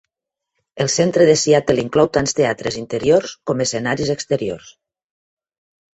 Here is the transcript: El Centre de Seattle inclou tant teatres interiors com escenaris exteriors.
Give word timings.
El 0.85 0.87
Centre 0.93 1.27
de 1.31 1.35
Seattle 1.41 1.83
inclou 1.83 2.09
tant 2.19 2.31
teatres 2.39 2.79
interiors 2.81 3.35
com 3.51 3.65
escenaris 3.67 4.13
exteriors. 4.19 4.73